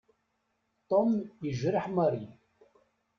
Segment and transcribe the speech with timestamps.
[0.89, 1.09] Tom
[1.45, 2.25] yejreḥ Mary.